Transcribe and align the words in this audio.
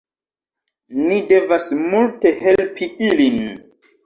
Ni 1.01 1.19
devas 1.33 1.67
multe 1.83 2.33
helpi 2.47 2.89
ilin 3.11 3.39